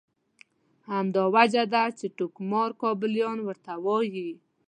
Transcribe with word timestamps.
همدا 0.91 1.23
وجه 1.35 1.63
ده 1.73 1.83
چې 1.97 2.05
ټوکمار 2.17 2.69
کابلیان 2.81 3.37
ورته 3.47 3.73
وایي. 3.85 4.29